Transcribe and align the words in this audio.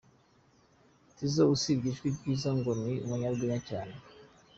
Tizzo: 1.15 1.43
Usibye 1.55 1.87
ijwi 1.91 2.07
ryiza, 2.15 2.49
ngo 2.57 2.71
ni 2.81 2.93
n’umunyarwenya 2.97 3.59
cyane. 3.69 3.95